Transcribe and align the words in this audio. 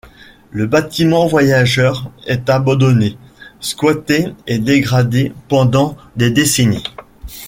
Le 0.49 0.65
bâtiment 0.65 1.27
voyageurs 1.27 2.09
est 2.25 2.49
abandonné, 2.49 3.19
squatté 3.59 4.29
et 4.47 4.57
dégradé 4.57 5.31
pendant 5.47 5.95
des 6.15 6.31
décennies. 6.31 6.81